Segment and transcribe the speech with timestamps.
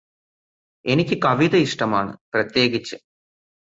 [0.85, 2.97] എനിക്ക് കവിത ഇഷ്ടമാണ് പ്രത്യേകിച്ച്